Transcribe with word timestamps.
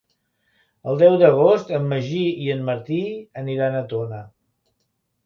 El 0.93 1.01
deu 1.01 1.17
d'agost 1.23 1.69
en 1.79 1.85
Magí 1.91 2.21
i 2.45 2.49
en 2.53 2.63
Martí 2.71 2.97
aniran 3.43 3.79
a 3.81 3.85
Tona. 3.93 4.23